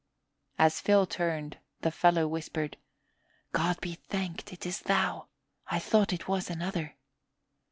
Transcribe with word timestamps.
As 0.57 0.79
Phil 0.81 1.05
turned, 1.05 1.59
the 1.81 1.91
fellow 1.91 2.27
whispered, 2.27 2.77
"God 3.51 3.79
be 3.81 3.93
thanked 3.93 4.51
it 4.51 4.65
is 4.65 4.79
thou! 4.79 5.27
I 5.67 5.77
thought 5.77 6.11
it 6.11 6.27
was 6.27 6.49
another. 6.49 6.95